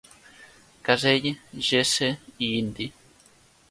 Casey, 0.87 1.35
Jesse 1.69 2.11
i 2.49 2.53
Indi. 2.65 2.93